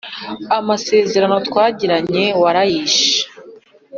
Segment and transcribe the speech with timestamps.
[0.57, 3.13] amasezerano twagiranye warayishe